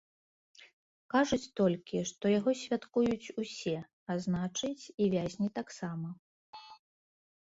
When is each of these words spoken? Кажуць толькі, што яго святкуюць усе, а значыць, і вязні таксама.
Кажуць 1.13 1.51
толькі, 1.59 1.97
што 2.11 2.31
яго 2.39 2.51
святкуюць 2.61 3.31
усе, 3.43 3.75
а 4.13 4.15
значыць, 4.25 4.83
і 5.05 5.09
вязні 5.17 5.49
таксама. 5.59 6.07